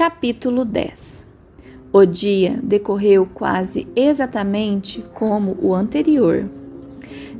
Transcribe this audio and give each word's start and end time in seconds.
Capítulo 0.00 0.64
10 0.64 1.26
O 1.92 2.06
dia 2.06 2.58
decorreu 2.62 3.26
quase 3.26 3.86
exatamente 3.94 5.04
como 5.12 5.58
o 5.60 5.74
anterior. 5.74 6.48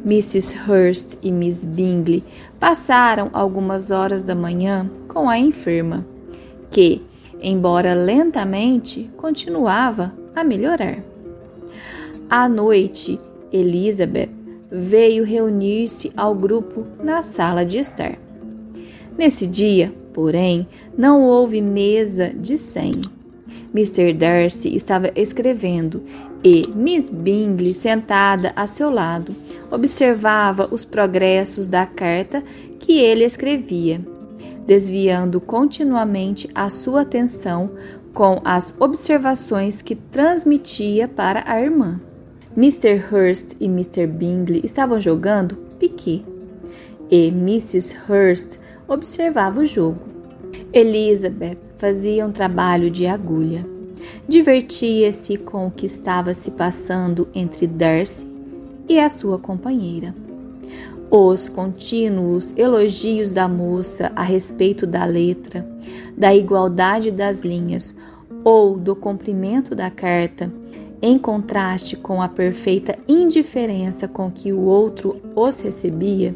Mrs. 0.04 0.59
Hurst 0.68 1.16
e 1.23 1.32
Miss 1.32 1.64
Bingley 1.64 2.23
passaram 2.59 3.30
algumas 3.32 3.91
horas 3.91 4.25
da 4.25 4.34
manhã 4.34 4.91
com 5.09 5.27
a 5.27 5.38
enferma, 5.38 6.07
que, 6.70 7.00
embora 7.41 7.95
lentamente, 7.95 9.11
continuava 9.16 10.12
a 10.36 10.45
melhorar. 10.45 11.02
À 12.29 12.46
noite, 12.46 13.18
Elizabeth 13.50 14.29
veio 14.70 15.24
reunir-se 15.24 16.12
ao 16.14 16.34
grupo 16.34 16.84
na 17.02 17.22
sala 17.22 17.64
de 17.64 17.79
estar. 17.79 18.18
Nesse 19.16 19.46
dia, 19.46 19.95
porém, 20.13 20.67
não 20.96 21.23
houve 21.23 21.61
mesa 21.61 22.31
de 22.35 22.57
cem. 22.57 22.93
Mr. 23.75 24.13
Darcy 24.13 24.75
estava 24.75 25.11
escrevendo 25.14 26.03
e 26.43 26.63
Miss 26.75 27.11
Bingley, 27.11 27.75
sentada 27.75 28.53
a 28.57 28.67
seu 28.67 28.91
lado, 28.91 29.35
observava 29.71 30.69
os 30.71 30.85
progressos 30.85 31.67
da 31.67 31.85
carta 31.86 32.42
que 32.78 32.98
ele 32.98 33.25
escrevia, 33.25 34.00
desviando 34.67 35.41
continuamente 35.41 36.48
a 36.55 36.70
sua 36.70 37.03
atenção 37.03 37.70
com 38.12 38.41
as 38.45 38.75
observações 38.81 39.83
que 39.83 39.95
transmitia 39.95 41.06
para 41.06 41.45
a 41.47 41.61
irmã. 41.61 42.00
Mr. 42.56 43.03
Hurst 43.11 43.55
e 43.61 43.67
Mr. 43.67 44.06
Bingley 44.06 44.62
estavam 44.64 45.00
jogando 45.00 45.56
piquet 45.78 46.25
e 47.11 47.28
Mrs. 47.28 47.97
Hurst 48.08 48.58
observava 48.92 49.61
o 49.61 49.67
jogo. 49.67 50.00
Elizabeth 50.72 51.58
fazia 51.77 52.27
um 52.27 52.33
trabalho 52.33 52.91
de 52.91 53.06
agulha. 53.06 53.64
Divertia-se 54.28 55.36
com 55.36 55.66
o 55.66 55.70
que 55.70 55.86
estava 55.86 56.34
se 56.34 56.50
passando 56.50 57.28
entre 57.34 57.66
Darcy 57.66 58.27
e 58.88 58.98
a 58.98 59.08
sua 59.08 59.38
companheira. 59.38 60.14
Os 61.11 61.48
contínuos 61.48 62.52
elogios 62.56 63.33
da 63.33 63.48
moça 63.48 64.12
a 64.14 64.22
respeito 64.22 64.86
da 64.86 65.05
letra, 65.05 65.66
da 66.16 66.34
igualdade 66.34 67.11
das 67.11 67.42
linhas 67.42 67.96
ou 68.44 68.77
do 68.77 68.96
comprimento 68.96 69.74
da 69.74 69.91
carta 69.91 70.50
em 71.02 71.18
contraste 71.18 71.96
com 71.96 72.20
a 72.20 72.28
perfeita 72.28 72.98
indiferença 73.08 74.06
com 74.06 74.30
que 74.30 74.52
o 74.52 74.60
outro 74.60 75.20
os 75.34 75.60
recebia, 75.60 76.34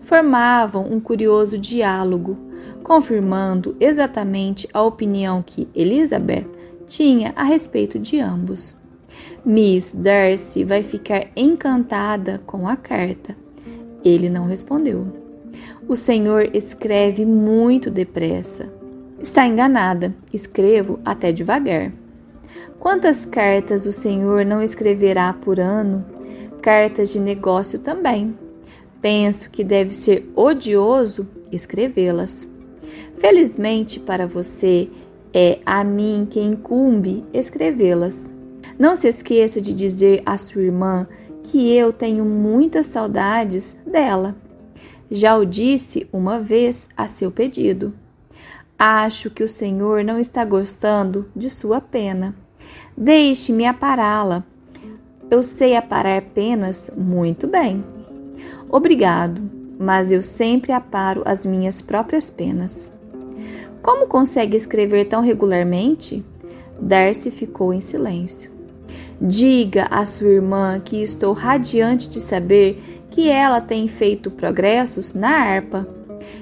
formavam 0.00 0.86
um 0.90 1.00
curioso 1.00 1.58
diálogo, 1.58 2.38
confirmando 2.82 3.76
exatamente 3.80 4.68
a 4.72 4.82
opinião 4.82 5.42
que 5.42 5.68
Elizabeth 5.74 6.46
tinha 6.86 7.32
a 7.34 7.42
respeito 7.42 7.98
de 7.98 8.20
ambos. 8.20 8.76
Miss 9.44 9.92
Darcy 9.92 10.64
vai 10.64 10.82
ficar 10.82 11.26
encantada 11.36 12.40
com 12.46 12.68
a 12.68 12.76
carta. 12.76 13.36
Ele 14.04 14.28
não 14.28 14.46
respondeu. 14.46 15.06
O 15.88 15.96
senhor 15.96 16.50
escreve 16.54 17.26
muito 17.26 17.90
depressa. 17.90 18.72
Está 19.18 19.46
enganada, 19.46 20.14
escrevo 20.32 20.98
até 21.04 21.32
devagar. 21.32 21.92
Quantas 22.84 23.24
cartas 23.24 23.86
o 23.86 23.92
Senhor 23.92 24.44
não 24.44 24.62
escreverá 24.62 25.32
por 25.32 25.58
ano? 25.58 26.04
Cartas 26.60 27.10
de 27.10 27.18
negócio 27.18 27.78
também. 27.78 28.38
Penso 29.00 29.48
que 29.48 29.64
deve 29.64 29.94
ser 29.94 30.30
odioso 30.36 31.26
escrevê-las. 31.50 32.46
Felizmente 33.16 33.98
para 33.98 34.26
você, 34.26 34.90
é 35.32 35.60
a 35.64 35.82
mim 35.82 36.28
quem 36.30 36.50
incumbe 36.50 37.24
escrevê-las. 37.32 38.30
Não 38.78 38.94
se 38.94 39.08
esqueça 39.08 39.62
de 39.62 39.72
dizer 39.72 40.22
à 40.26 40.36
sua 40.36 40.60
irmã 40.60 41.08
que 41.42 41.74
eu 41.74 41.90
tenho 41.90 42.26
muitas 42.26 42.84
saudades 42.84 43.78
dela. 43.86 44.36
Já 45.10 45.38
o 45.38 45.46
disse 45.46 46.06
uma 46.12 46.38
vez 46.38 46.90
a 46.94 47.08
seu 47.08 47.30
pedido. 47.30 47.94
Acho 48.78 49.30
que 49.30 49.42
o 49.42 49.48
Senhor 49.48 50.04
não 50.04 50.20
está 50.20 50.44
gostando 50.44 51.30
de 51.34 51.48
sua 51.48 51.80
pena. 51.80 52.43
Deixe-me 52.96 53.66
apará-la. 53.66 54.44
Eu 55.30 55.42
sei 55.42 55.76
aparar 55.76 56.22
penas 56.22 56.90
muito 56.96 57.46
bem. 57.46 57.84
Obrigado, 58.68 59.42
mas 59.78 60.12
eu 60.12 60.22
sempre 60.22 60.72
aparo 60.72 61.22
as 61.24 61.44
minhas 61.44 61.80
próprias 61.80 62.30
penas. 62.30 62.90
Como 63.82 64.06
consegue 64.06 64.56
escrever 64.56 65.06
tão 65.06 65.20
regularmente? 65.20 66.24
Darcy 66.80 67.30
ficou 67.30 67.72
em 67.72 67.80
silêncio. 67.80 68.50
Diga 69.20 69.86
à 69.90 70.04
sua 70.04 70.28
irmã 70.28 70.80
que 70.84 71.02
estou 71.02 71.32
radiante 71.32 72.08
de 72.08 72.20
saber 72.20 72.82
que 73.10 73.30
ela 73.30 73.60
tem 73.60 73.86
feito 73.86 74.30
progressos 74.30 75.14
na 75.14 75.30
harpa. 75.30 75.86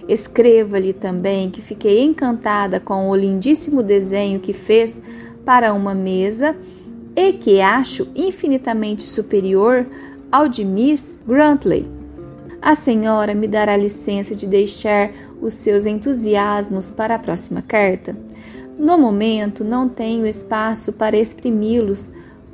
Escreva-lhe 0.08 0.92
também 0.92 1.50
que 1.50 1.60
fiquei 1.60 2.02
encantada 2.02 2.80
com 2.80 3.10
o 3.10 3.16
lindíssimo 3.16 3.82
desenho 3.82 4.40
que 4.40 4.52
fez 4.52 5.02
para 5.44 5.72
uma 5.74 5.94
mesa 5.94 6.56
e 7.14 7.32
que 7.32 7.60
acho 7.60 8.08
infinitamente 8.14 9.02
superior 9.02 9.86
ao 10.30 10.48
de 10.48 10.64
Miss 10.64 11.20
Grantley. 11.26 11.86
A 12.60 12.74
senhora 12.74 13.34
me 13.34 13.48
dará 13.48 13.76
licença 13.76 14.34
de 14.34 14.46
deixar 14.46 15.10
os 15.40 15.54
seus 15.54 15.84
entusiasmos 15.84 16.90
para 16.90 17.16
a 17.16 17.18
próxima 17.18 17.60
carta? 17.60 18.16
No 18.78 18.96
momento, 18.96 19.64
não 19.64 19.88
tenho 19.88 20.26
espaço 20.26 20.92
para 20.92 21.16
exprimi-los 21.16 22.10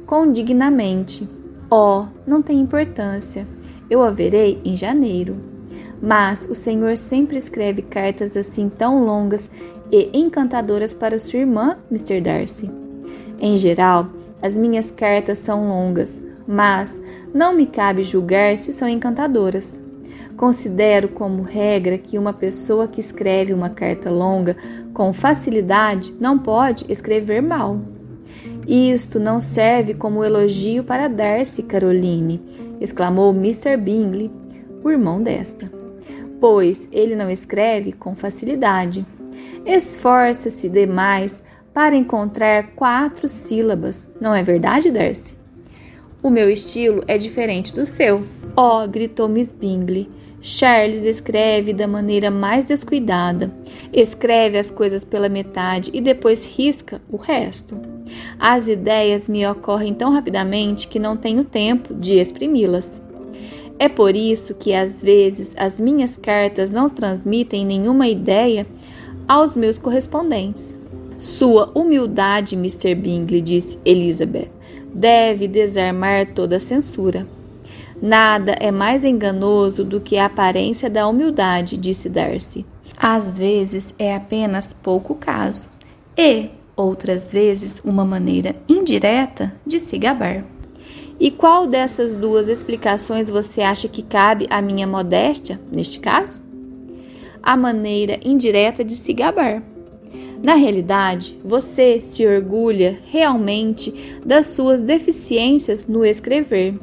condignamente. 0.06 1.28
Oh, 1.70 2.06
não 2.26 2.40
tem 2.40 2.58
importância. 2.58 3.46
Eu 3.90 4.02
a 4.02 4.10
verei 4.10 4.60
em 4.64 4.76
janeiro. 4.76 5.36
Mas 6.00 6.48
o 6.50 6.54
senhor 6.54 6.96
sempre 6.96 7.36
escreve 7.36 7.82
cartas 7.82 8.36
assim 8.36 8.68
tão 8.68 9.04
longas 9.04 9.50
e 9.92 10.10
encantadoras 10.12 10.94
para 10.94 11.18
sua 11.18 11.40
irmã, 11.40 11.76
Mr. 11.90 12.20
Darcy. 12.20 12.77
Em 13.40 13.56
geral, 13.56 14.08
as 14.42 14.58
minhas 14.58 14.90
cartas 14.90 15.38
são 15.38 15.68
longas, 15.68 16.26
mas 16.46 17.00
não 17.32 17.54
me 17.54 17.66
cabe 17.66 18.02
julgar 18.02 18.56
se 18.58 18.72
são 18.72 18.88
encantadoras. 18.88 19.80
Considero 20.36 21.08
como 21.08 21.42
regra 21.42 21.98
que 21.98 22.16
uma 22.16 22.32
pessoa 22.32 22.86
que 22.86 23.00
escreve 23.00 23.52
uma 23.52 23.68
carta 23.68 24.10
longa 24.10 24.56
com 24.94 25.12
facilidade 25.12 26.14
não 26.20 26.38
pode 26.38 26.84
escrever 26.88 27.42
mal. 27.42 27.80
Isto 28.66 29.18
não 29.18 29.40
serve 29.40 29.94
como 29.94 30.22
elogio 30.22 30.84
para 30.84 31.08
Darcy, 31.08 31.62
Caroline, 31.62 32.40
exclamou 32.80 33.32
Mr. 33.32 33.76
Bingley, 33.76 34.30
o 34.84 34.90
irmão 34.90 35.22
desta, 35.22 35.72
pois 36.40 36.88
ele 36.92 37.16
não 37.16 37.30
escreve 37.30 37.92
com 37.92 38.14
facilidade. 38.14 39.06
Esforça-se 39.64 40.68
demais 40.68 41.42
para 41.72 41.96
encontrar 41.96 42.72
quatro 42.74 43.28
sílabas, 43.28 44.12
não 44.20 44.34
é 44.34 44.42
verdade, 44.42 44.90
Darcy? 44.90 45.34
O 46.22 46.30
meu 46.30 46.50
estilo 46.50 47.04
é 47.06 47.16
diferente 47.16 47.72
do 47.72 47.86
seu. 47.86 48.24
Oh, 48.56 48.86
gritou 48.88 49.28
Miss 49.28 49.52
Bingley. 49.52 50.10
Charles 50.40 51.04
escreve 51.04 51.72
da 51.72 51.86
maneira 51.86 52.30
mais 52.30 52.64
descuidada. 52.64 53.52
Escreve 53.92 54.58
as 54.58 54.70
coisas 54.70 55.04
pela 55.04 55.28
metade 55.28 55.90
e 55.92 56.00
depois 56.00 56.44
risca 56.44 57.00
o 57.08 57.16
resto. 57.16 57.76
As 58.38 58.66
ideias 58.66 59.28
me 59.28 59.46
ocorrem 59.46 59.94
tão 59.94 60.10
rapidamente 60.10 60.88
que 60.88 60.98
não 60.98 61.16
tenho 61.16 61.44
tempo 61.44 61.94
de 61.94 62.14
exprimi-las. 62.14 63.00
É 63.78 63.88
por 63.88 64.16
isso 64.16 64.54
que 64.54 64.74
às 64.74 65.00
vezes 65.00 65.54
as 65.56 65.80
minhas 65.80 66.16
cartas 66.16 66.68
não 66.68 66.88
transmitem 66.88 67.64
nenhuma 67.64 68.08
ideia 68.08 68.66
aos 69.28 69.54
meus 69.54 69.78
correspondentes. 69.78 70.76
Sua 71.18 71.70
humildade, 71.74 72.54
Mr. 72.54 72.94
Bingley, 72.94 73.40
disse 73.40 73.78
Elizabeth, 73.84 74.50
deve 74.94 75.48
desarmar 75.48 76.32
toda 76.32 76.60
censura. 76.60 77.26
Nada 78.00 78.52
é 78.60 78.70
mais 78.70 79.04
enganoso 79.04 79.82
do 79.82 80.00
que 80.00 80.16
a 80.16 80.26
aparência 80.26 80.88
da 80.88 81.08
humildade, 81.08 81.76
disse 81.76 82.08
Darcy. 82.08 82.64
Às 82.96 83.36
vezes 83.36 83.92
é 83.98 84.14
apenas 84.14 84.72
pouco 84.72 85.16
caso, 85.16 85.68
e, 86.16 86.50
outras 86.76 87.32
vezes, 87.32 87.80
uma 87.84 88.04
maneira 88.04 88.54
indireta 88.68 89.52
de 89.66 89.80
se 89.80 89.98
gabar. 89.98 90.44
E 91.18 91.32
qual 91.32 91.66
dessas 91.66 92.14
duas 92.14 92.48
explicações 92.48 93.28
você 93.28 93.60
acha 93.60 93.88
que 93.88 94.02
cabe 94.02 94.46
à 94.48 94.62
minha 94.62 94.86
modéstia, 94.86 95.60
neste 95.70 95.98
caso? 95.98 96.40
A 97.42 97.56
maneira 97.56 98.20
indireta 98.24 98.84
de 98.84 98.94
se 98.94 99.12
gabar. 99.12 99.62
Na 100.42 100.54
realidade, 100.54 101.38
você 101.44 102.00
se 102.00 102.26
orgulha 102.26 102.98
realmente 103.06 103.92
das 104.24 104.46
suas 104.46 104.82
deficiências 104.82 105.86
no 105.86 106.04
escrever, 106.04 106.78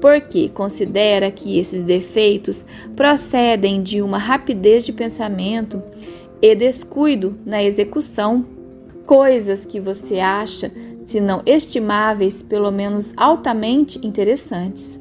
porque 0.00 0.48
considera 0.50 1.30
que 1.30 1.58
esses 1.58 1.82
defeitos 1.82 2.66
procedem 2.94 3.82
de 3.82 4.02
uma 4.02 4.18
rapidez 4.18 4.84
de 4.84 4.92
pensamento 4.92 5.82
e 6.42 6.54
descuido 6.54 7.38
na 7.44 7.62
execução. 7.62 8.44
coisas 9.06 9.64
que 9.64 9.80
você 9.80 10.20
acha, 10.20 10.70
se 11.00 11.20
não 11.20 11.42
estimáveis, 11.44 12.44
pelo 12.44 12.70
menos 12.70 13.12
altamente 13.16 13.98
interessantes. 14.06 15.00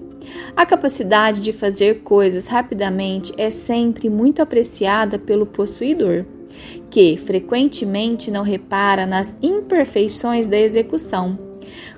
A 0.56 0.66
capacidade 0.66 1.40
de 1.40 1.54
fazer 1.54 2.02
coisas 2.02 2.48
rapidamente 2.48 3.34
é 3.38 3.50
sempre 3.50 4.10
muito 4.10 4.42
apreciada 4.42 5.18
pelo 5.18 5.46
possuidor, 5.46 6.26
que 6.90 7.18
frequentemente 7.18 8.30
não 8.30 8.44
repara 8.44 9.06
nas 9.06 9.38
imperfeições 9.42 10.48
da 10.48 10.58
execução. 10.58 11.38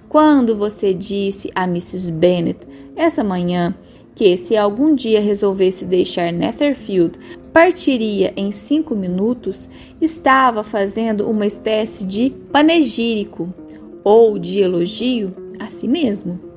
Quando 0.08 0.56
você 0.56 0.94
disse 0.94 1.50
a 1.56 1.64
Mrs. 1.64 2.12
Bennet 2.12 2.60
essa 2.96 3.24
manhã 3.24 3.74
que, 4.14 4.36
se 4.36 4.58
algum 4.58 4.94
dia 4.94 5.22
resolvesse 5.22 5.86
deixar 5.86 6.32
Netherfield 6.32 7.18
partiria 7.54 8.34
em 8.36 8.52
cinco 8.52 8.96
minutos, 8.96 9.70
estava 10.00 10.64
fazendo 10.64 11.30
uma 11.30 11.46
espécie 11.46 12.06
de 12.06 12.30
panegírico 12.52 13.54
ou 14.04 14.38
de 14.38 14.60
elogio 14.60 15.34
a 15.60 15.68
si 15.68 15.88
mesmo. 15.88 16.51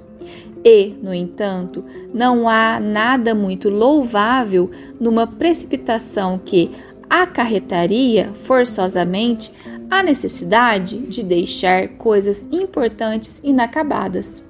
E, 0.64 0.94
no 1.02 1.12
entanto, 1.12 1.84
não 2.12 2.49
há 2.49 2.81
nada 2.81 3.34
muito 3.34 3.69
louvável 3.69 4.70
numa 4.99 5.26
precipitação 5.26 6.40
que 6.43 6.70
acarretaria 7.11 8.32
forçosamente 8.32 9.52
a 9.90 10.02
necessidade 10.02 10.99
de 10.99 11.22
deixar 11.22 11.88
coisas 11.88 12.49
importantes 12.50 13.40
inacabadas. 13.44 14.43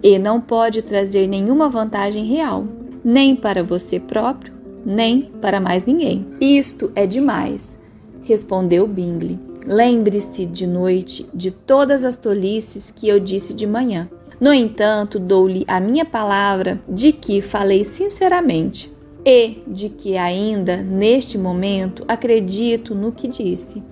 E 0.00 0.16
não 0.18 0.40
pode 0.40 0.80
trazer 0.82 1.26
nenhuma 1.26 1.68
vantagem 1.68 2.24
real, 2.24 2.64
nem 3.04 3.34
para 3.34 3.64
você 3.64 3.98
próprio, 3.98 4.54
nem 4.86 5.22
para 5.40 5.60
mais 5.60 5.84
ninguém. 5.84 6.24
Isto 6.40 6.92
é 6.94 7.04
demais, 7.04 7.76
respondeu 8.22 8.86
Bingley. 8.86 9.38
Lembre-se 9.66 10.46
de 10.46 10.66
noite 10.66 11.26
de 11.34 11.50
todas 11.50 12.04
as 12.04 12.16
tolices 12.16 12.90
que 12.92 13.08
eu 13.08 13.18
disse 13.18 13.52
de 13.52 13.66
manhã. 13.66 14.08
No 14.40 14.54
entanto, 14.54 15.18
dou-lhe 15.18 15.64
a 15.66 15.80
minha 15.80 16.04
palavra 16.04 16.80
de 16.88 17.12
que 17.12 17.40
falei 17.40 17.84
sinceramente 17.84 18.92
e 19.24 19.62
de 19.66 19.88
que 19.88 20.16
ainda 20.16 20.76
neste 20.76 21.36
momento 21.36 22.04
acredito 22.06 22.94
no 22.94 23.10
que 23.10 23.26
disse. 23.26 23.82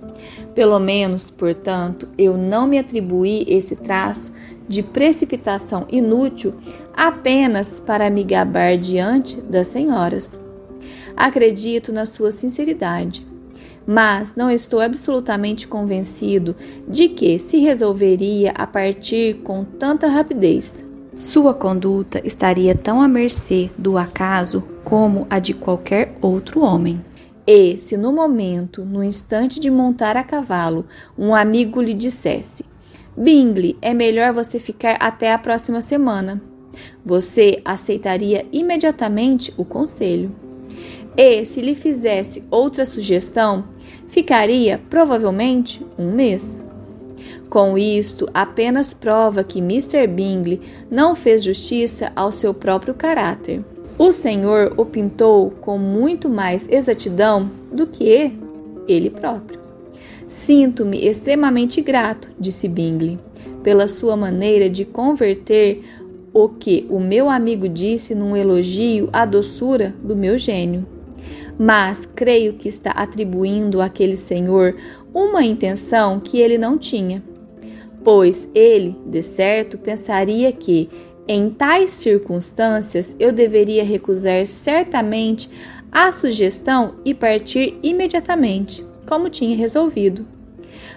Pelo 0.55 0.79
menos, 0.79 1.29
portanto, 1.29 2.07
eu 2.17 2.37
não 2.37 2.65
me 2.65 2.79
atribuí 2.79 3.45
esse 3.47 3.75
traço 3.75 4.31
de 4.67 4.81
precipitação 4.81 5.85
inútil 5.89 6.55
apenas 6.95 7.79
para 7.79 8.09
me 8.09 8.23
gabar 8.23 8.77
diante 8.77 9.39
das 9.41 9.67
senhoras. 9.67 10.41
Acredito 11.15 11.91
na 11.91 12.05
sua 12.05 12.31
sinceridade, 12.31 13.26
mas 13.87 14.35
não 14.35 14.51
estou 14.51 14.81
absolutamente 14.81 15.65
convencido 15.65 16.53
de 16.85 17.07
que 17.07 17.39
se 17.39 17.59
resolveria 17.59 18.51
a 18.53 18.67
partir 18.67 19.35
com 19.35 19.63
tanta 19.63 20.07
rapidez. 20.07 20.83
Sua 21.15 21.53
conduta 21.53 22.21
estaria 22.25 22.75
tão 22.75 23.01
à 23.01 23.07
mercê 23.07 23.71
do 23.77 23.97
acaso 23.97 24.61
como 24.83 25.25
a 25.29 25.39
de 25.39 25.53
qualquer 25.53 26.17
outro 26.21 26.61
homem. 26.61 27.03
E 27.47 27.77
se 27.77 27.95
no 27.95 28.11
momento, 28.11 28.83
no 28.83 29.01
instante 29.01 29.57
de 29.57 29.71
montar 29.71 30.17
a 30.17 30.23
cavalo, 30.23 30.85
um 31.17 31.33
amigo 31.33 31.81
lhe 31.81 31.93
dissesse: 31.93 32.65
Bingley, 33.15 33.77
é 33.81 33.93
melhor 33.93 34.33
você 34.33 34.59
ficar 34.59 34.97
até 34.99 35.31
a 35.31 35.37
próxima 35.37 35.79
semana. 35.79 36.41
Você 37.05 37.61
aceitaria 37.63 38.45
imediatamente 38.51 39.53
o 39.57 39.63
conselho 39.63 40.31
e, 41.17 41.43
se 41.43 41.61
lhe 41.61 41.73
fizesse 41.73 42.43
outra 42.51 42.85
sugestão, 42.85 43.65
ficaria 44.07 44.79
provavelmente 44.89 45.83
um 45.97 46.11
mês. 46.11 46.61
Com 47.49 47.75
isto, 47.75 48.27
apenas 48.33 48.93
prova 48.93 49.43
que 49.43 49.57
Mr. 49.57 50.05
Bingley 50.05 50.61
não 50.91 51.15
fez 51.15 51.43
justiça 51.43 52.11
ao 52.15 52.31
seu 52.31 52.53
próprio 52.53 52.93
caráter. 52.93 53.63
O 53.97 54.11
Senhor 54.11 54.75
o 54.77 54.85
pintou 54.85 55.49
com 55.49 55.79
muito 55.79 56.29
mais 56.29 56.69
exatidão 56.69 57.49
do 57.71 57.87
que 57.87 58.31
ele 58.87 59.09
próprio. 59.09 59.59
Sinto-me 60.27 61.03
extremamente 61.07 61.81
grato, 61.81 62.29
disse 62.39 62.67
Bingley, 62.67 63.17
pela 63.63 63.87
sua 63.87 64.15
maneira 64.15 64.69
de 64.69 64.85
converter 64.85 65.83
o 66.31 66.47
que 66.49 66.85
o 66.89 66.99
meu 66.99 67.27
amigo 67.27 67.67
disse 67.67 68.13
num 68.13 68.35
elogio 68.35 69.09
à 69.11 69.25
doçura 69.25 69.95
do 70.03 70.15
meu 70.15 70.37
gênio 70.37 70.85
mas 71.57 72.05
creio 72.05 72.53
que 72.53 72.67
está 72.67 72.91
atribuindo 72.91 73.81
àquele 73.81 74.17
senhor 74.17 74.75
uma 75.13 75.43
intenção 75.43 76.19
que 76.19 76.39
ele 76.39 76.57
não 76.57 76.77
tinha. 76.77 77.23
Pois 78.03 78.49
ele, 78.53 78.95
de 79.05 79.21
certo, 79.21 79.77
pensaria 79.77 80.51
que, 80.51 80.89
em 81.27 81.49
tais 81.49 81.91
circunstâncias, 81.91 83.15
eu 83.19 83.31
deveria 83.31 83.83
recusar 83.83 84.45
certamente 84.45 85.49
a 85.91 86.11
sugestão 86.11 86.95
e 87.03 87.13
partir 87.13 87.77
imediatamente, 87.81 88.85
como 89.05 89.29
tinha 89.29 89.57
resolvido. 89.57 90.25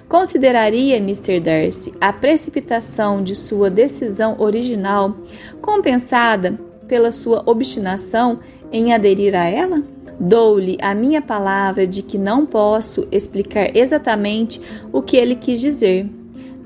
Consideraria 0.08 0.96
Mr. 0.96 1.40
Darcy 1.40 1.94
a 2.00 2.12
precipitação 2.12 3.22
de 3.22 3.36
sua 3.36 3.70
decisão 3.70 4.36
original 4.40 5.16
compensada 5.62 6.58
pela 6.88 7.12
sua 7.12 7.42
obstinação 7.46 8.40
em 8.72 8.92
aderir 8.92 9.34
a 9.34 9.44
ela? 9.44 9.82
Dou-lhe 10.20 10.76
a 10.82 10.94
minha 10.94 11.22
palavra 11.22 11.86
de 11.86 12.02
que 12.02 12.18
não 12.18 12.44
posso 12.44 13.08
explicar 13.10 13.74
exatamente 13.74 14.60
o 14.92 15.00
que 15.00 15.16
ele 15.16 15.34
quis 15.34 15.58
dizer. 15.58 16.06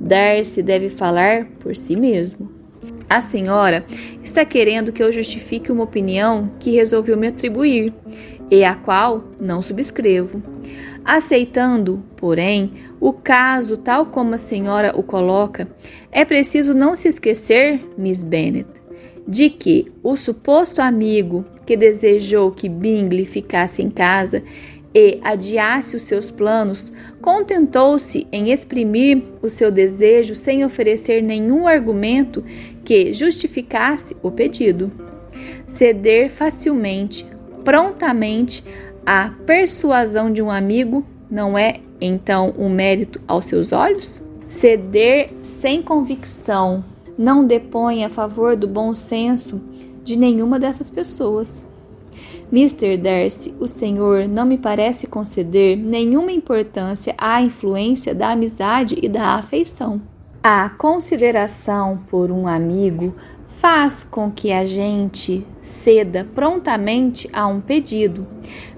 Darcy 0.00 0.60
deve 0.60 0.88
falar 0.88 1.46
por 1.60 1.76
si 1.76 1.94
mesmo. 1.94 2.50
A 3.08 3.20
senhora 3.20 3.86
está 4.24 4.44
querendo 4.44 4.92
que 4.92 5.00
eu 5.00 5.12
justifique 5.12 5.70
uma 5.70 5.84
opinião 5.84 6.50
que 6.58 6.72
resolveu 6.72 7.16
me 7.16 7.28
atribuir 7.28 7.94
e 8.50 8.64
a 8.64 8.74
qual 8.74 9.22
não 9.40 9.62
subscrevo. 9.62 10.42
Aceitando, 11.04 12.02
porém, 12.16 12.72
o 12.98 13.12
caso 13.12 13.76
tal 13.76 14.06
como 14.06 14.34
a 14.34 14.38
senhora 14.38 14.92
o 14.96 15.02
coloca, 15.02 15.68
é 16.10 16.24
preciso 16.24 16.74
não 16.74 16.96
se 16.96 17.06
esquecer, 17.06 17.88
Miss 17.96 18.24
Bennet, 18.24 18.68
de 19.28 19.48
que 19.48 19.92
o 20.02 20.16
suposto 20.16 20.82
amigo 20.82 21.44
que 21.66 21.76
desejou 21.76 22.50
que 22.50 22.68
Bingley 22.68 23.24
ficasse 23.24 23.82
em 23.82 23.90
casa 23.90 24.42
e 24.94 25.18
adiasse 25.22 25.96
os 25.96 26.02
seus 26.02 26.30
planos, 26.30 26.92
contentou-se 27.20 28.28
em 28.30 28.52
exprimir 28.52 29.22
o 29.42 29.50
seu 29.50 29.70
desejo 29.70 30.36
sem 30.36 30.64
oferecer 30.64 31.20
nenhum 31.20 31.66
argumento 31.66 32.44
que 32.84 33.12
justificasse 33.12 34.16
o 34.22 34.30
pedido. 34.30 34.92
Ceder 35.66 36.30
facilmente, 36.30 37.26
prontamente, 37.64 38.62
à 39.04 39.30
persuasão 39.44 40.32
de 40.32 40.40
um 40.40 40.50
amigo 40.50 41.04
não 41.28 41.58
é 41.58 41.80
então 42.00 42.54
um 42.56 42.68
mérito 42.68 43.20
aos 43.26 43.46
seus 43.46 43.72
olhos? 43.72 44.22
Ceder 44.46 45.30
sem 45.42 45.82
convicção 45.82 46.84
não 47.16 47.44
depõe 47.44 48.04
a 48.04 48.08
favor 48.08 48.54
do 48.54 48.68
bom 48.68 48.94
senso 48.94 49.60
de 50.04 50.16
nenhuma 50.16 50.58
dessas 50.60 50.90
pessoas. 50.90 51.64
Mr. 52.52 52.96
Darcy, 52.98 53.54
o 53.58 53.66
Senhor 53.66 54.28
não 54.28 54.46
me 54.46 54.58
parece 54.58 55.06
conceder 55.06 55.76
nenhuma 55.76 56.30
importância 56.30 57.14
à 57.18 57.42
influência 57.42 58.14
da 58.14 58.30
amizade 58.30 58.96
e 59.02 59.08
da 59.08 59.34
afeição. 59.34 60.00
A 60.42 60.68
consideração 60.68 62.04
por 62.08 62.30
um 62.30 62.46
amigo 62.46 63.14
faz 63.64 64.04
com 64.04 64.30
que 64.30 64.52
a 64.52 64.66
gente 64.66 65.44
ceda 65.62 66.26
prontamente 66.34 67.28
a 67.32 67.46
um 67.46 67.62
pedido, 67.62 68.26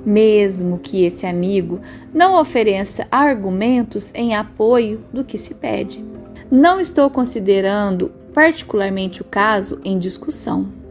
mesmo 0.04 0.78
que 0.78 1.04
esse 1.04 1.26
amigo 1.26 1.80
não 2.14 2.40
ofereça 2.40 3.06
argumentos 3.10 4.12
em 4.14 4.36
apoio 4.36 5.02
do 5.12 5.24
que 5.24 5.36
se 5.36 5.54
pede. 5.54 6.04
Não 6.48 6.78
estou 6.78 7.10
considerando 7.10 8.12
particularmente 8.32 9.22
o 9.22 9.24
caso 9.24 9.80
em 9.84 9.98
discussão. 9.98 10.85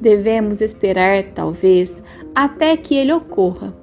Devemos 0.00 0.60
esperar, 0.60 1.24
talvez, 1.34 2.02
até 2.34 2.76
que 2.76 2.94
ele 2.94 3.12
ocorra, 3.12 3.74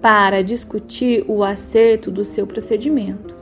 para 0.00 0.42
discutir 0.42 1.24
o 1.26 1.42
acerto 1.42 2.10
do 2.10 2.24
seu 2.24 2.46
procedimento. 2.46 3.34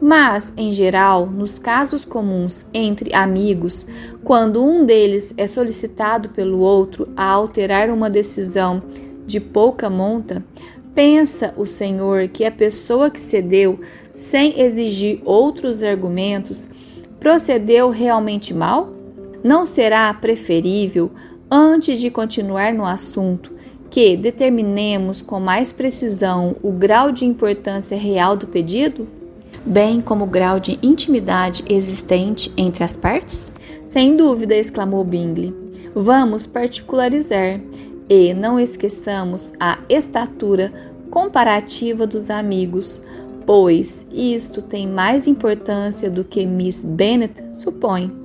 Mas, 0.00 0.52
em 0.56 0.72
geral, 0.72 1.26
nos 1.26 1.58
casos 1.58 2.06
comuns 2.06 2.64
entre 2.72 3.14
amigos, 3.14 3.86
quando 4.24 4.64
um 4.64 4.86
deles 4.86 5.34
é 5.36 5.46
solicitado 5.46 6.30
pelo 6.30 6.60
outro 6.60 7.08
a 7.14 7.24
alterar 7.24 7.90
uma 7.90 8.08
decisão 8.08 8.82
de 9.26 9.38
pouca 9.38 9.90
monta, 9.90 10.42
pensa 10.94 11.52
o 11.56 11.66
Senhor 11.66 12.28
que 12.28 12.46
a 12.46 12.50
pessoa 12.50 13.10
que 13.10 13.20
cedeu, 13.20 13.78
sem 14.14 14.58
exigir 14.58 15.20
outros 15.24 15.82
argumentos, 15.82 16.68
procedeu 17.18 17.90
realmente 17.90 18.54
mal? 18.54 18.90
Não 19.44 19.66
será 19.66 20.12
preferível 20.14 21.10
Antes 21.50 22.00
de 22.00 22.10
continuar 22.10 22.72
no 22.72 22.84
assunto, 22.84 23.52
que 23.90 24.16
determinemos 24.16 25.20
com 25.20 25.40
mais 25.40 25.72
precisão 25.72 26.54
o 26.62 26.70
grau 26.70 27.10
de 27.10 27.24
importância 27.24 27.96
real 27.96 28.36
do 28.36 28.46
pedido? 28.46 29.08
bem 29.64 30.00
como 30.00 30.24
o 30.24 30.28
grau 30.28 30.58
de 30.58 30.78
intimidade 30.82 31.64
existente 31.68 32.52
entre 32.56 32.84
as 32.84 32.96
partes? 32.96 33.50
Sem 33.86 34.16
dúvida, 34.16 34.54
exclamou 34.54 35.04
Bingley. 35.04 35.54
Vamos 35.94 36.46
particularizar 36.46 37.60
e 38.08 38.32
não 38.32 38.58
esqueçamos 38.58 39.52
a 39.58 39.78
estatura 39.88 40.72
comparativa 41.10 42.06
dos 42.06 42.30
amigos, 42.30 43.02
pois 43.44 44.06
isto 44.12 44.62
tem 44.62 44.86
mais 44.86 45.26
importância 45.26 46.08
do 46.08 46.22
que 46.22 46.46
Miss 46.46 46.84
Bennet 46.84 47.34
supõe. 47.52 48.19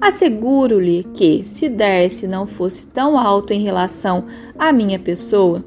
Asseguro-lhe 0.00 1.04
que, 1.12 1.44
se 1.44 1.68
Darcy 1.68 2.26
não 2.26 2.46
fosse 2.46 2.86
tão 2.86 3.18
alto 3.18 3.52
em 3.52 3.62
relação 3.62 4.24
à 4.58 4.72
minha 4.72 4.98
pessoa, 4.98 5.62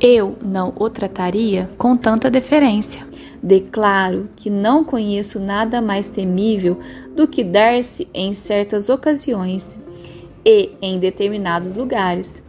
eu 0.00 0.36
não 0.40 0.72
o 0.78 0.88
trataria 0.88 1.68
com 1.76 1.96
tanta 1.96 2.30
deferência. 2.30 3.04
Declaro 3.42 4.28
que 4.36 4.48
não 4.48 4.84
conheço 4.84 5.40
nada 5.40 5.82
mais 5.82 6.06
temível 6.06 6.78
do 7.16 7.26
que 7.26 7.42
Darcy 7.42 8.06
em 8.14 8.32
certas 8.32 8.88
ocasiões 8.88 9.76
e 10.44 10.70
em 10.80 11.00
determinados 11.00 11.74
lugares, 11.74 12.40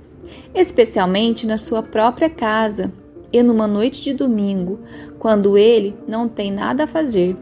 especialmente 0.53 1.47
na 1.47 1.57
sua 1.57 1.81
própria 1.81 2.29
casa 2.29 2.93
e 3.31 3.41
numa 3.41 3.65
noite 3.65 4.03
de 4.03 4.13
domingo, 4.13 4.79
quando 5.17 5.57
ele 5.57 5.95
não 6.07 6.27
tem 6.27 6.51
nada 6.51 6.83
a 6.83 6.87
fazer. 6.87 7.35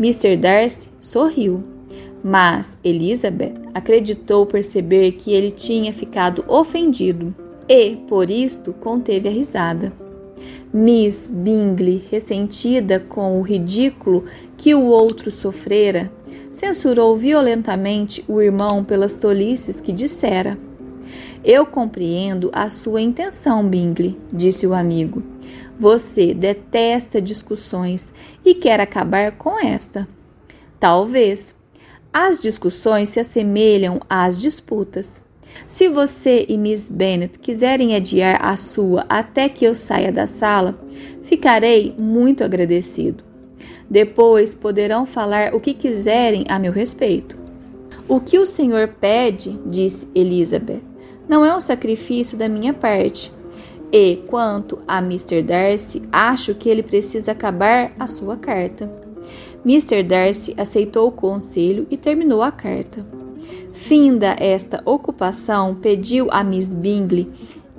Mr. 0.00 0.36
Darcy 0.38 0.88
sorriu, 0.98 1.62
mas 2.22 2.78
Elizabeth 2.84 3.54
acreditou 3.74 4.46
perceber 4.46 5.12
que 5.12 5.32
ele 5.32 5.50
tinha 5.50 5.92
ficado 5.92 6.44
ofendido 6.46 7.34
e, 7.68 7.96
por 8.08 8.30
isto, 8.30 8.72
conteve 8.72 9.28
a 9.28 9.32
risada. 9.32 9.92
Miss 10.72 11.28
Bingley, 11.30 12.02
ressentida 12.10 12.98
com 12.98 13.38
o 13.38 13.42
ridículo 13.42 14.24
que 14.56 14.74
o 14.74 14.86
outro 14.86 15.30
sofrera, 15.30 16.10
censurou 16.50 17.16
violentamente 17.16 18.24
o 18.28 18.40
irmão 18.40 18.84
pelas 18.84 19.16
tolices 19.16 19.80
que 19.80 19.92
dissera. 19.92 20.58
Eu 21.44 21.66
compreendo 21.66 22.50
a 22.52 22.68
sua 22.68 23.00
intenção, 23.00 23.66
Bingley, 23.66 24.18
disse 24.32 24.66
o 24.66 24.72
amigo. 24.72 25.22
Você 25.78 26.32
detesta 26.32 27.20
discussões 27.20 28.14
e 28.44 28.54
quer 28.54 28.78
acabar 28.78 29.32
com 29.32 29.58
esta. 29.58 30.06
Talvez. 30.78 31.54
As 32.12 32.40
discussões 32.40 33.08
se 33.08 33.20
assemelham 33.20 33.98
às 34.08 34.38
disputas. 34.38 35.22
Se 35.66 35.88
você 35.88 36.44
e 36.46 36.58
Miss 36.58 36.90
Bennet 36.90 37.38
quiserem 37.38 37.96
adiar 37.96 38.38
a 38.44 38.54
sua 38.56 39.06
até 39.08 39.48
que 39.48 39.64
eu 39.64 39.74
saia 39.74 40.12
da 40.12 40.26
sala, 40.26 40.78
ficarei 41.22 41.94
muito 41.96 42.44
agradecido. 42.44 43.24
Depois 43.88 44.54
poderão 44.54 45.06
falar 45.06 45.54
o 45.54 45.60
que 45.60 45.72
quiserem 45.72 46.44
a 46.48 46.58
meu 46.58 46.72
respeito. 46.72 47.36
O 48.06 48.20
que 48.20 48.38
o 48.38 48.44
senhor 48.44 48.88
pede, 48.88 49.58
disse 49.64 50.06
Elizabeth, 50.14 50.82
não 51.26 51.44
é 51.44 51.56
um 51.56 51.60
sacrifício 51.60 52.36
da 52.36 52.48
minha 52.48 52.74
parte. 52.74 53.32
E 53.90 54.16
quanto 54.26 54.80
a 54.86 54.98
Mr. 54.98 55.42
Darcy, 55.42 56.02
acho 56.12 56.54
que 56.54 56.68
ele 56.68 56.82
precisa 56.82 57.32
acabar 57.32 57.92
a 57.98 58.06
sua 58.06 58.36
carta. 58.36 59.01
Mr. 59.64 60.02
Darcy 60.02 60.54
aceitou 60.56 61.08
o 61.08 61.12
conselho 61.12 61.86
e 61.90 61.96
terminou 61.96 62.42
a 62.42 62.50
carta. 62.50 63.06
Finda 63.72 64.36
esta 64.38 64.82
ocupação, 64.84 65.74
pediu 65.74 66.28
a 66.30 66.42
Miss 66.42 66.74
Bingley 66.74 67.30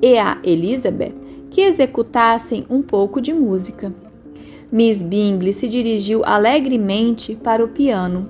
e 0.01 0.17
a 0.17 0.37
Elizabeth 0.43 1.13
que 1.49 1.61
executassem 1.61 2.65
um 2.69 2.81
pouco 2.81 3.21
de 3.21 3.31
música. 3.33 3.93
Miss 4.71 5.03
Bingley 5.03 5.53
se 5.53 5.67
dirigiu 5.67 6.23
alegremente 6.25 7.35
para 7.35 7.63
o 7.63 7.67
piano 7.67 8.27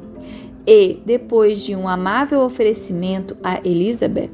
e, 0.67 0.99
depois 1.05 1.63
de 1.63 1.75
um 1.75 1.87
amável 1.87 2.41
oferecimento 2.41 3.37
a 3.41 3.59
Elizabeth 3.63 4.29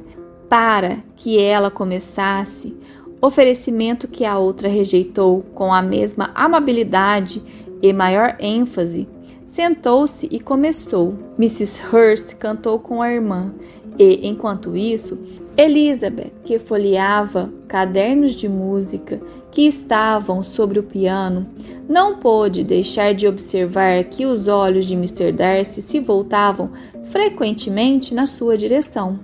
para 0.48 0.98
que 1.14 1.38
ela 1.38 1.70
começasse, 1.70 2.76
oferecimento 3.20 4.08
que 4.08 4.24
a 4.24 4.38
outra 4.38 4.68
rejeitou 4.68 5.42
com 5.54 5.72
a 5.72 5.80
mesma 5.80 6.32
amabilidade 6.34 7.40
e 7.82 7.92
maior 7.92 8.36
ênfase, 8.38 9.08
sentou-se 9.46 10.28
e 10.30 10.38
começou. 10.38 11.14
Mrs. 11.38 11.82
Hurst 11.86 12.34
cantou 12.36 12.78
com 12.78 13.02
a 13.02 13.12
irmã 13.12 13.52
e, 13.98 14.26
enquanto 14.26 14.76
isso, 14.76 15.18
Elizabeth, 15.56 16.32
que 16.44 16.58
folheava 16.58 17.52
cadernos 17.68 18.34
de 18.34 18.48
música 18.48 19.20
que 19.50 19.66
estavam 19.66 20.42
sobre 20.42 20.78
o 20.78 20.82
piano, 20.82 21.46
não 21.88 22.16
pôde 22.16 22.62
deixar 22.62 23.12
de 23.12 23.26
observar 23.26 24.04
que 24.04 24.24
os 24.24 24.46
olhos 24.46 24.86
de 24.86 24.94
Mr. 24.94 25.32
Darcy 25.32 25.82
se 25.82 25.98
voltavam 25.98 26.70
frequentemente 27.04 28.14
na 28.14 28.26
sua 28.26 28.56
direção. 28.56 29.18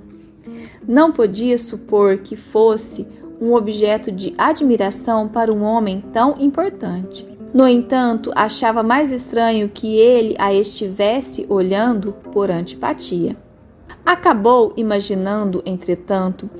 Não 0.86 1.12
podia 1.12 1.56
supor 1.56 2.18
que 2.18 2.36
fosse 2.36 3.06
um 3.40 3.54
objeto 3.54 4.10
de 4.10 4.34
admiração 4.36 5.28
para 5.28 5.52
um 5.52 5.62
homem 5.62 6.02
tão 6.12 6.34
importante. 6.38 7.35
No 7.52 7.66
entanto, 7.66 8.30
achava 8.34 8.82
mais 8.82 9.12
estranho 9.12 9.68
que 9.68 9.96
ele 9.96 10.34
a 10.38 10.52
estivesse 10.52 11.46
olhando 11.48 12.12
por 12.32 12.50
antipatia. 12.50 13.36
Acabou 14.04 14.72
imaginando, 14.76 15.62
entretanto, 15.64 16.50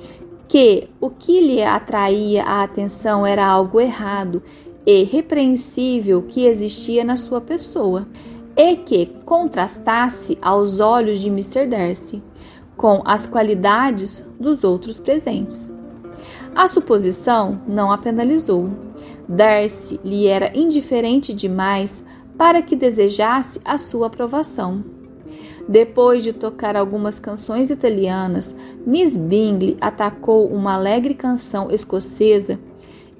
que 0.47 0.89
o 0.99 1.09
que 1.09 1.39
lhe 1.39 1.61
atraía 1.61 2.43
a 2.43 2.63
atenção 2.63 3.25
era 3.25 3.45
algo 3.45 3.79
errado 3.79 4.41
e 4.85 5.03
repreensível 5.03 6.23
que 6.23 6.45
existia 6.45 7.03
na 7.03 7.17
sua 7.17 7.41
pessoa 7.41 8.07
e 8.55 8.75
que 8.77 9.05
contrastasse 9.25 10.37
aos 10.41 10.79
olhos 10.79 11.19
de 11.19 11.27
Mr. 11.27 11.67
Darcy 11.67 12.23
com 12.75 13.01
as 13.05 13.27
qualidades 13.27 14.23
dos 14.39 14.63
outros 14.63 14.99
presentes. 14.99 15.69
A 16.55 16.67
suposição 16.67 17.61
não 17.67 17.91
a 17.91 17.97
penalizou. 17.97 18.69
Darcy 19.27 19.99
lhe 20.03 20.27
era 20.27 20.57
indiferente 20.57 21.33
demais 21.33 22.03
para 22.37 22.61
que 22.61 22.75
desejasse 22.75 23.59
a 23.65 23.77
sua 23.77 24.07
aprovação. 24.07 24.83
Depois 25.67 26.23
de 26.23 26.31
tocar 26.31 26.77
algumas 26.77 27.19
canções 27.19 27.69
italianas, 27.69 28.55
Miss 28.85 29.17
Bingley 29.17 29.75
atacou 29.81 30.47
uma 30.47 30.75
alegre 30.75 31.13
canção 31.13 31.69
escocesa 31.69 32.57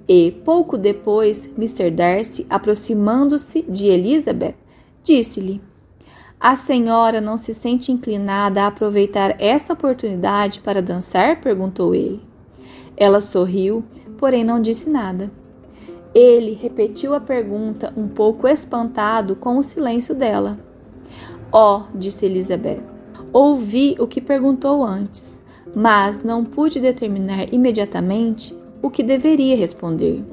e, 0.08 0.32
pouco 0.46 0.78
depois, 0.78 1.50
Mr. 1.58 1.92
Darcy, 1.92 2.46
aproximando-se 2.50 3.64
de 3.64 3.88
Elizabeth, 3.88 4.56
disse-lhe: 5.04 5.62
A 6.40 6.56
senhora 6.56 7.20
não 7.20 7.38
se 7.38 7.54
sente 7.54 7.92
inclinada 7.92 8.62
a 8.62 8.68
aproveitar 8.68 9.36
esta 9.42 9.74
oportunidade 9.74 10.62
para 10.62 10.82
dançar? 10.82 11.42
perguntou 11.42 11.94
ele. 11.94 12.22
Ela 12.96 13.20
sorriu, 13.20 13.84
porém 14.18 14.46
não 14.46 14.62
disse 14.62 14.90
nada. 14.90 15.30
Ele 16.14 16.54
repetiu 16.54 17.14
a 17.14 17.20
pergunta, 17.20 17.94
um 17.96 18.08
pouco 18.08 18.48
espantado 18.48 19.36
com 19.36 19.58
o 19.58 19.64
silêncio 19.64 20.16
dela. 20.16 20.58
Oh, 21.52 21.82
disse 21.94 22.26
Elizabeth, 22.26 22.82
ouvi 23.32 23.96
o 24.00 24.08
que 24.08 24.20
perguntou 24.20 24.84
antes, 24.84 25.44
mas 25.76 26.24
não 26.24 26.44
pude 26.44 26.80
determinar 26.80 27.54
imediatamente 27.54 28.56
o 28.82 28.90
que 28.90 29.04
deveria 29.04 29.56
responder. 29.56 30.24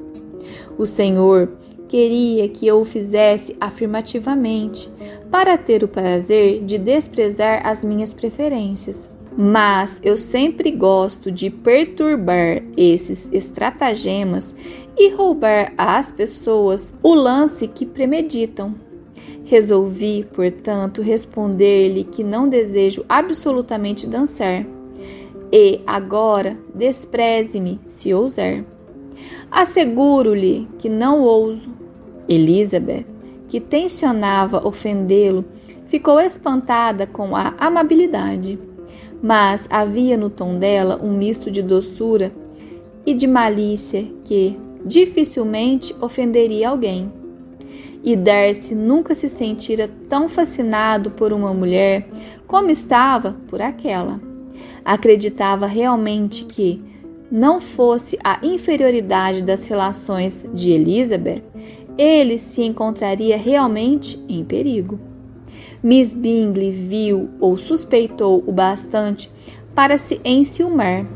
O 0.77 0.85
Senhor 0.85 1.51
queria 1.87 2.49
que 2.49 2.65
eu 2.67 2.81
o 2.81 2.85
fizesse 2.85 3.55
afirmativamente, 3.59 4.89
para 5.29 5.57
ter 5.57 5.83
o 5.83 5.87
prazer 5.87 6.63
de 6.63 6.77
desprezar 6.77 7.65
as 7.65 7.83
minhas 7.83 8.13
preferências 8.13 9.09
mas 9.37 9.99
eu 10.01 10.15
sempre 10.15 10.71
gosto 10.71 11.29
de 11.29 11.49
perturbar 11.49 12.63
esses 12.77 13.29
estratagemas 13.33 14.55
e 14.97 15.09
roubar 15.09 15.73
às 15.77 16.11
pessoas 16.11 16.97
o 17.01 17.13
lance 17.13 17.67
que 17.67 17.85
premeditam. 17.85 18.75
Resolvi, 19.43 20.27
portanto, 20.33 21.01
responder-lhe 21.01 22.03
que 22.03 22.23
não 22.23 22.47
desejo 22.47 23.05
absolutamente 23.07 24.07
dançar. 24.07 24.65
E 25.51 25.81
agora 25.85 26.57
despreze-me 26.73 27.79
se 27.85 28.13
ousar. 28.13 28.63
Asseguro-lhe 29.51 30.67
que 30.79 30.89
não 30.89 31.21
ouso. 31.21 31.69
Elizabeth, 32.27 33.05
que 33.47 33.59
tensionava 33.59 34.67
ofendê-lo, 34.67 35.45
ficou 35.85 36.19
espantada 36.19 37.05
com 37.05 37.35
a 37.35 37.53
amabilidade 37.59 38.57
mas 39.25 39.67
havia 39.71 40.15
no 40.15 40.29
tom 40.29 40.59
dela 40.59 40.99
um 41.01 41.17
misto 41.17 41.49
de 41.49 41.63
doçura 41.63 42.31
e 43.03 43.11
de 43.11 43.25
malícia 43.25 44.07
que 44.23 44.55
dificilmente 44.85 45.95
ofenderia 45.99 46.69
alguém. 46.69 47.11
E 48.03 48.15
Darcy 48.15 48.75
nunca 48.75 49.15
se 49.15 49.27
sentira 49.27 49.89
tão 50.07 50.29
fascinado 50.29 51.09
por 51.09 51.33
uma 51.33 51.53
mulher 51.53 52.07
como 52.45 52.69
estava 52.69 53.35
por 53.47 53.59
aquela. 53.59 54.21
Acreditava 54.83 55.65
realmente 55.65 56.45
que, 56.45 56.79
não 57.31 57.59
fosse 57.59 58.19
a 58.23 58.39
inferioridade 58.43 59.41
das 59.41 59.65
relações 59.65 60.45
de 60.53 60.69
Elizabeth, 60.69 61.41
ele 61.97 62.37
se 62.37 62.61
encontraria 62.61 63.35
realmente 63.35 64.23
em 64.29 64.43
perigo. 64.43 64.99
Miss 65.81 66.13
Bingley 66.13 66.71
viu 66.71 67.29
ou 67.39 67.57
suspeitou 67.57 68.43
o 68.45 68.51
bastante 68.51 69.31
para 69.73 69.97
se 69.97 70.21
enciumar 70.23 71.07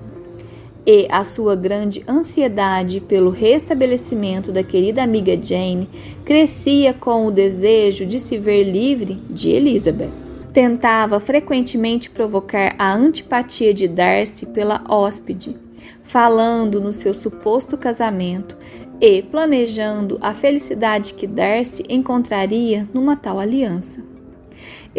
e 0.91 1.05
a 1.11 1.23
sua 1.23 1.55
grande 1.55 2.03
ansiedade 2.07 2.99
pelo 2.99 3.29
restabelecimento 3.29 4.51
da 4.51 4.63
querida 4.63 5.03
amiga 5.03 5.37
Jane 5.37 5.87
crescia 6.25 6.95
com 6.95 7.27
o 7.27 7.31
desejo 7.31 8.07
de 8.07 8.19
se 8.19 8.39
ver 8.39 8.63
livre 8.63 9.21
de 9.29 9.51
Elizabeth. 9.51 10.09
Tentava 10.51 11.19
frequentemente 11.19 12.09
provocar 12.09 12.73
a 12.79 12.91
antipatia 12.91 13.71
de 13.71 13.87
Darcy 13.87 14.47
pela 14.47 14.83
hóspede, 14.89 15.55
falando 16.01 16.81
no 16.81 16.91
seu 16.91 17.13
suposto 17.13 17.77
casamento 17.77 18.57
e 18.99 19.21
planejando 19.21 20.17
a 20.19 20.33
felicidade 20.33 21.13
que 21.13 21.27
Darcy 21.27 21.83
encontraria 21.87 22.89
numa 22.91 23.15
tal 23.15 23.39
aliança. 23.39 24.08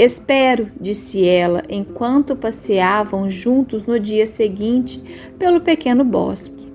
Espero, 0.03 0.71
disse 0.81 1.29
ela, 1.29 1.63
enquanto 1.69 2.35
passeavam 2.35 3.29
juntos 3.29 3.87
no 3.87 4.01
dia 4.01 4.25
seguinte 4.25 4.99
pelo 5.39 5.61
pequeno 5.61 6.03
bosque. 6.03 6.73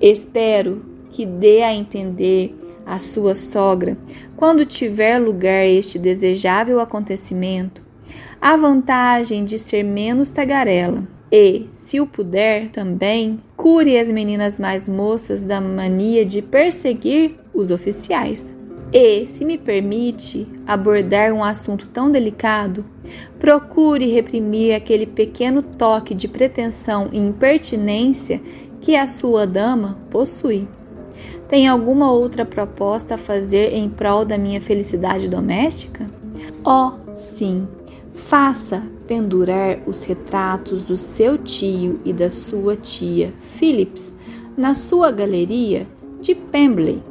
Espero 0.00 0.84
que 1.10 1.24
dê 1.24 1.62
a 1.62 1.72
entender 1.72 2.52
à 2.84 2.98
sua 2.98 3.36
sogra, 3.36 3.96
quando 4.34 4.66
tiver 4.66 5.20
lugar 5.20 5.66
este 5.66 6.00
desejável 6.00 6.80
acontecimento, 6.80 7.80
a 8.40 8.56
vantagem 8.56 9.44
de 9.44 9.56
ser 9.56 9.84
menos 9.84 10.28
tagarela. 10.28 11.06
E, 11.30 11.68
se 11.70 12.00
o 12.00 12.08
puder, 12.08 12.70
também 12.70 13.40
cure 13.56 13.96
as 13.96 14.10
meninas 14.10 14.58
mais 14.58 14.88
moças 14.88 15.44
da 15.44 15.60
mania 15.60 16.26
de 16.26 16.42
perseguir 16.42 17.36
os 17.54 17.70
oficiais. 17.70 18.55
E, 18.92 19.26
se 19.26 19.44
me 19.44 19.58
permite 19.58 20.46
abordar 20.66 21.32
um 21.32 21.42
assunto 21.42 21.88
tão 21.88 22.10
delicado, 22.10 22.84
procure 23.38 24.06
reprimir 24.06 24.74
aquele 24.74 25.06
pequeno 25.06 25.62
toque 25.62 26.14
de 26.14 26.28
pretensão 26.28 27.08
e 27.12 27.18
impertinência 27.18 28.40
que 28.80 28.94
a 28.94 29.06
sua 29.06 29.46
dama 29.46 29.98
possui. 30.10 30.68
Tem 31.48 31.66
alguma 31.66 32.10
outra 32.10 32.44
proposta 32.44 33.14
a 33.14 33.18
fazer 33.18 33.72
em 33.72 33.88
prol 33.88 34.24
da 34.24 34.38
minha 34.38 34.60
felicidade 34.60 35.28
doméstica? 35.28 36.08
Oh, 36.64 36.92
sim. 37.14 37.66
Faça 38.12 38.82
pendurar 39.06 39.80
os 39.86 40.02
retratos 40.02 40.82
do 40.82 40.96
seu 40.96 41.38
tio 41.38 42.00
e 42.04 42.12
da 42.12 42.30
sua 42.30 42.76
tia 42.76 43.32
Phillips 43.40 44.14
na 44.56 44.74
sua 44.74 45.12
galeria 45.12 45.86
de 46.20 46.34
Pembley 46.34 47.02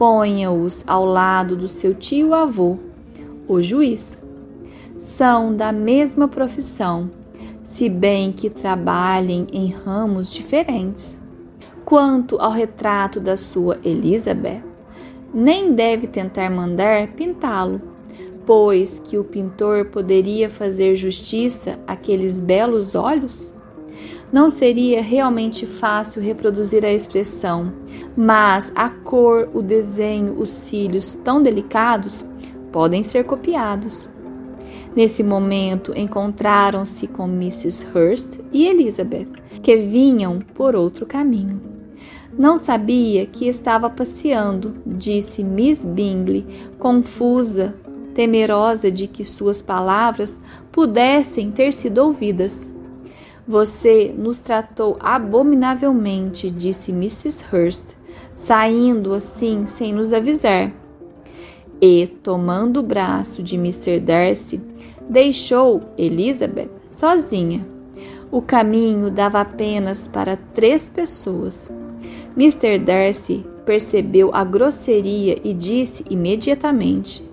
ponha-os 0.00 0.82
ao 0.88 1.04
lado 1.04 1.54
do 1.54 1.68
seu 1.68 1.92
tio 1.92 2.32
avô, 2.32 2.78
o 3.46 3.60
juiz. 3.60 4.24
São 4.96 5.54
da 5.54 5.72
mesma 5.72 6.26
profissão, 6.26 7.10
se 7.62 7.86
bem 7.90 8.32
que 8.32 8.48
trabalhem 8.48 9.46
em 9.52 9.66
ramos 9.66 10.30
diferentes. 10.30 11.18
Quanto 11.84 12.40
ao 12.40 12.50
retrato 12.50 13.20
da 13.20 13.36
sua 13.36 13.78
Elizabeth, 13.84 14.62
nem 15.34 15.74
deve 15.74 16.06
tentar 16.06 16.48
mandar 16.48 17.08
pintá-lo, 17.08 17.78
pois 18.46 19.00
que 19.00 19.18
o 19.18 19.24
pintor 19.24 19.84
poderia 19.90 20.48
fazer 20.48 20.96
justiça 20.96 21.78
àqueles 21.86 22.40
belos 22.40 22.94
olhos? 22.94 23.52
Não 24.32 24.48
seria 24.48 25.02
realmente 25.02 25.66
fácil 25.66 26.22
reproduzir 26.22 26.84
a 26.84 26.92
expressão, 26.92 27.72
mas 28.16 28.72
a 28.76 28.88
cor, 28.88 29.48
o 29.52 29.60
desenho, 29.60 30.38
os 30.38 30.50
cílios 30.50 31.14
tão 31.14 31.42
delicados 31.42 32.24
podem 32.70 33.02
ser 33.02 33.24
copiados. 33.24 34.08
Nesse 34.94 35.22
momento, 35.22 35.92
encontraram-se 35.96 37.08
com 37.08 37.24
Mrs. 37.26 37.86
Hurst 37.92 38.40
e 38.52 38.66
Elizabeth, 38.66 39.28
que 39.62 39.76
vinham 39.76 40.40
por 40.54 40.74
outro 40.76 41.06
caminho. 41.06 41.60
Não 42.36 42.56
sabia 42.56 43.26
que 43.26 43.48
estava 43.48 43.90
passeando, 43.90 44.76
disse 44.86 45.42
Miss 45.42 45.84
Bingley, 45.84 46.46
confusa, 46.78 47.74
temerosa 48.14 48.90
de 48.90 49.06
que 49.06 49.24
suas 49.24 49.60
palavras 49.60 50.40
pudessem 50.70 51.50
ter 51.50 51.72
sido 51.72 51.98
ouvidas. 51.98 52.70
Você 53.50 54.14
nos 54.16 54.38
tratou 54.38 54.96
abominavelmente, 55.00 56.48
disse 56.48 56.92
Mrs. 56.92 57.44
Hurst, 57.52 57.96
saindo 58.32 59.12
assim 59.12 59.66
sem 59.66 59.92
nos 59.92 60.12
avisar. 60.12 60.72
E, 61.82 62.06
tomando 62.22 62.78
o 62.78 62.82
braço 62.84 63.42
de 63.42 63.56
Mr. 63.56 63.98
Darcy, 63.98 64.64
deixou 65.08 65.82
Elizabeth 65.98 66.70
sozinha. 66.88 67.66
O 68.30 68.40
caminho 68.40 69.10
dava 69.10 69.40
apenas 69.40 70.06
para 70.06 70.36
três 70.54 70.88
pessoas. 70.88 71.74
Mr. 72.36 72.78
Darcy 72.78 73.44
percebeu 73.66 74.30
a 74.32 74.44
grosseria 74.44 75.40
e 75.42 75.52
disse 75.52 76.04
imediatamente: 76.08 77.28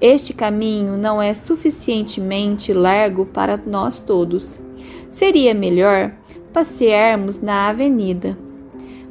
Este 0.00 0.34
caminho 0.34 0.96
não 0.96 1.22
é 1.22 1.32
suficientemente 1.32 2.72
largo 2.72 3.24
para 3.24 3.56
nós 3.56 4.00
todos. 4.00 4.66
Seria 5.10 5.54
melhor 5.54 6.12
passearmos 6.52 7.40
na 7.40 7.68
avenida. 7.68 8.36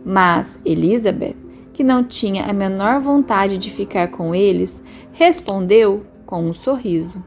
Mas 0.04 0.60
Elizabeth, 0.66 1.36
que 1.74 1.84
não 1.84 2.04
tinha 2.04 2.46
a 2.46 2.54
menor 2.54 3.00
vontade 3.00 3.58
de 3.58 3.70
ficar 3.70 4.10
com 4.10 4.34
eles, 4.34 4.84
respondeu 5.12 6.06
com 6.26 6.44
um 6.44 6.54
sorriso: 6.54 7.24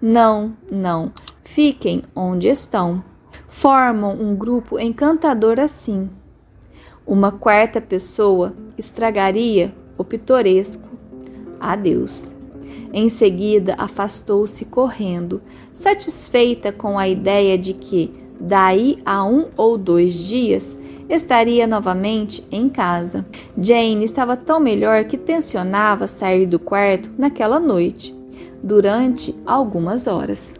Não, 0.00 0.56
não, 0.70 1.12
fiquem 1.42 2.02
onde 2.14 2.48
estão. 2.48 3.02
Formam 3.48 4.12
um 4.12 4.36
grupo 4.36 4.78
encantador 4.78 5.58
assim. 5.58 6.10
Uma 7.06 7.32
quarta 7.32 7.80
pessoa 7.80 8.54
estragaria 8.76 9.74
o 9.96 10.04
pitoresco. 10.04 10.86
Adeus. 11.58 12.35
Em 12.98 13.10
seguida, 13.10 13.74
afastou-se 13.76 14.64
correndo, 14.64 15.42
satisfeita 15.74 16.72
com 16.72 16.98
a 16.98 17.06
ideia 17.06 17.58
de 17.58 17.74
que, 17.74 18.10
daí 18.40 18.96
a 19.04 19.22
um 19.22 19.48
ou 19.54 19.76
dois 19.76 20.14
dias, 20.14 20.80
estaria 21.06 21.66
novamente 21.66 22.42
em 22.50 22.70
casa. 22.70 23.26
Jane 23.58 24.02
estava 24.02 24.34
tão 24.34 24.58
melhor 24.58 25.04
que 25.04 25.18
tensionava 25.18 26.06
sair 26.06 26.46
do 26.46 26.58
quarto 26.58 27.10
naquela 27.18 27.60
noite, 27.60 28.16
durante 28.62 29.34
algumas 29.44 30.06
horas. 30.06 30.54